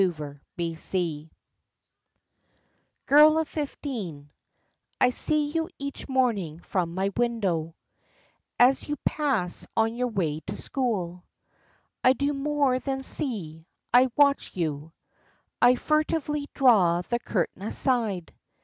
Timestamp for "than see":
12.79-13.67